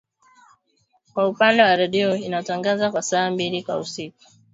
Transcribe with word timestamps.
Kwa 1.13 1.27
upande 1.29 1.63
wa 1.63 1.75
redio 1.75 2.15
inatangaza 2.15 2.91
kwa 2.91 3.01
saa 3.01 3.31
mbili 3.31 3.63
kwa 3.63 3.85
siku 3.85 4.17